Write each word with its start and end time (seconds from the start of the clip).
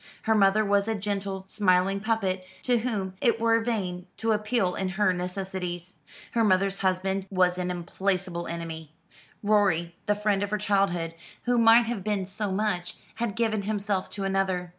Her 0.23 0.33
mother 0.33 0.65
was 0.65 0.87
a 0.87 0.95
gentle, 0.95 1.43
smiling 1.47 1.99
puppet, 1.99 2.43
to 2.63 2.79
whom 2.79 3.13
it 3.21 3.39
were 3.39 3.59
vain 3.59 4.07
to 4.17 4.31
appeal 4.31 4.73
in 4.73 4.89
her 4.97 5.13
necessities. 5.13 5.97
Her 6.31 6.43
mother's 6.43 6.79
husband 6.79 7.27
was 7.29 7.59
an 7.59 7.69
implacable 7.69 8.47
enemy. 8.47 8.93
Rorie, 9.43 9.93
the 10.07 10.15
friend 10.15 10.41
of 10.41 10.49
her 10.49 10.57
childhood 10.57 11.13
who 11.43 11.59
might 11.59 11.85
have 11.85 12.03
been 12.03 12.25
so 12.25 12.51
much 12.51 12.95
had 13.17 13.35
given 13.35 13.61
himself 13.61 14.09
to 14.17 14.23
another. 14.23 14.69